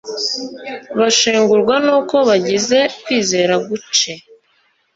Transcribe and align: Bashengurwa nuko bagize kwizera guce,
Bashengurwa 0.99 1.75
nuko 1.85 2.15
bagize 2.27 2.79
kwizera 3.03 3.53
guce, 3.67 4.11